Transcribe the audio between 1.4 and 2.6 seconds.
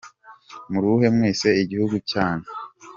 igihugu cyanyu